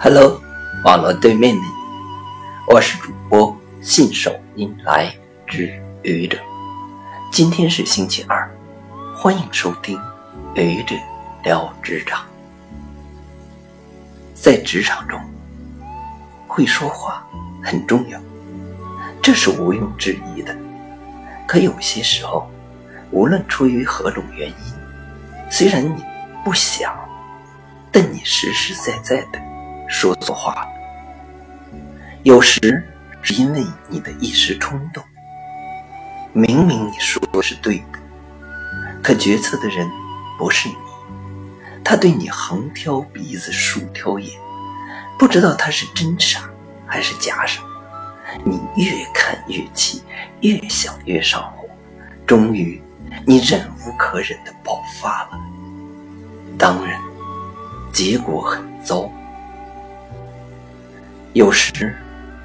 [0.00, 0.40] Hello，
[0.84, 1.66] 网络对面的你，
[2.68, 5.12] 我是主播信手拈来
[5.44, 6.38] 之愚者。
[7.32, 8.48] 今天是星期二，
[9.16, 10.00] 欢迎收听
[10.54, 10.94] 愚者
[11.42, 12.24] 聊职场。
[14.36, 15.20] 在职场中，
[16.46, 17.26] 会说话
[17.60, 18.20] 很重要，
[19.20, 20.56] 这是毋庸置疑的。
[21.44, 22.48] 可有些时候，
[23.10, 24.54] 无论出于何种原因，
[25.50, 26.04] 虽然你
[26.44, 26.96] 不想，
[27.90, 29.47] 但你实实在在的。
[29.88, 30.68] 说错话了，
[32.22, 32.60] 有时
[33.22, 35.02] 是因为你的一时冲动。
[36.32, 37.98] 明明你说的是对的，
[39.02, 39.88] 可决策的人
[40.38, 40.74] 不是你，
[41.82, 44.38] 他对你横挑鼻子竖挑眼，
[45.18, 46.42] 不知道他是真傻
[46.86, 47.62] 还是假傻。
[48.44, 50.02] 你越看越气，
[50.42, 51.66] 越想越上火，
[52.26, 52.80] 终于
[53.24, 55.40] 你忍无可忍的爆发了。
[56.58, 57.00] 当然，
[57.90, 59.10] 结果很糟。
[61.38, 61.94] 有时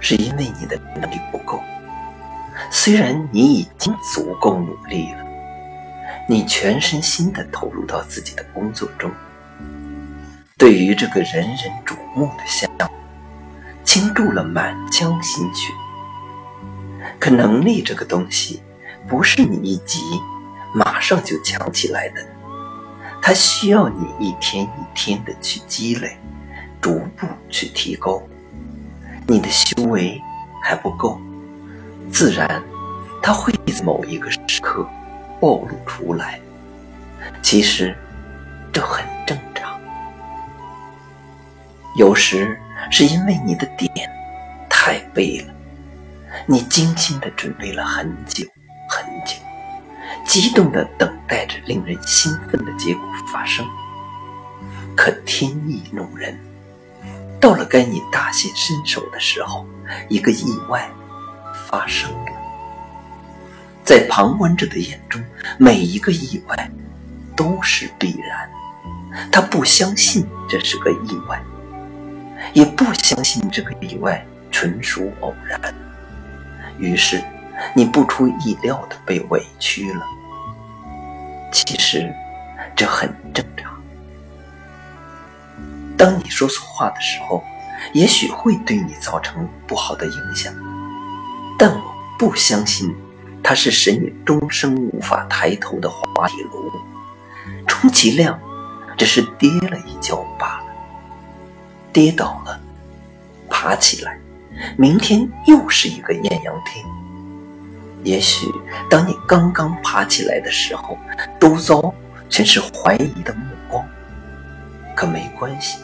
[0.00, 1.58] 是因为你的能力不够，
[2.70, 5.24] 虽然你已经足够努力了，
[6.28, 9.10] 你全身心的投入到自己的工作中，
[10.58, 12.86] 对于这个人人瞩目的项目，
[13.82, 15.72] 倾注了满腔心血。
[17.18, 18.60] 可能力这个东西，
[19.08, 20.00] 不是你一急
[20.74, 22.22] 马上就强起来的，
[23.22, 26.18] 它需要你一天一天的去积累，
[26.78, 28.22] 逐步去提高。
[29.26, 30.20] 你的修为
[30.62, 31.20] 还不够，
[32.10, 32.62] 自然，
[33.22, 34.86] 它会在某一个时刻
[35.40, 36.40] 暴露出来。
[37.40, 37.96] 其实，
[38.72, 39.80] 这很正常。
[41.96, 42.58] 有时
[42.90, 43.90] 是因为你的点
[44.68, 45.54] 太背了，
[46.46, 48.44] 你精心的准备了很久
[48.88, 49.36] 很久，
[50.26, 53.64] 激动的等待着令人兴奋的结果发生。
[54.96, 56.38] 可天意弄人。
[57.42, 59.66] 到了该你大显身手的时候，
[60.08, 60.88] 一个意外
[61.66, 62.32] 发生了。
[63.82, 65.20] 在旁观者的眼中，
[65.58, 66.70] 每一个意外
[67.34, 68.48] 都是必然。
[69.32, 71.42] 他不相信这是个意外，
[72.52, 75.60] 也不相信这个意外纯属偶然。
[76.78, 77.20] 于是，
[77.74, 80.06] 你不出意料的被委屈了。
[81.50, 82.08] 其实，
[82.76, 83.44] 这很正。
[86.02, 87.44] 当你说错话的时候，
[87.92, 90.52] 也许会对你造成不好的影响，
[91.56, 92.92] 但我不相信
[93.40, 96.72] 它是使你终生无法抬头的滑铁卢，
[97.68, 98.36] 充其量
[98.98, 100.64] 只是跌了一跤罢了。
[101.92, 102.60] 跌倒了，
[103.48, 104.18] 爬起来，
[104.76, 106.84] 明天又是一个艳阳天。
[108.02, 108.48] 也许
[108.90, 110.98] 当你刚刚爬起来的时候，
[111.38, 111.94] 周遭
[112.28, 113.86] 全是怀疑的目光，
[114.96, 115.78] 可没关系。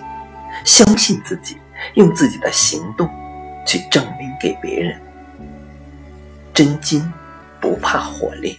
[0.65, 1.57] 相信自己，
[1.95, 3.09] 用自己的行动
[3.67, 5.01] 去证明给别人。
[6.53, 7.13] 真金
[7.61, 8.57] 不怕火炼，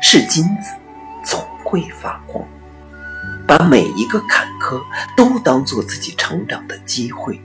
[0.00, 0.70] 是金子
[1.24, 2.44] 总会发光。
[3.46, 4.80] 把每一个坎坷
[5.16, 7.40] 都当做自己成长的机会，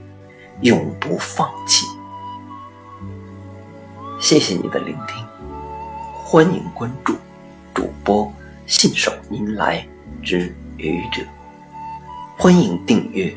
[0.60, 1.86] 永不放弃。
[4.20, 5.26] 谢谢你的聆听，
[6.24, 7.16] 欢迎关注
[7.74, 8.32] 主播
[8.66, 9.86] 信手拈来
[10.22, 11.22] 之愚者，
[12.36, 13.36] 欢迎订阅。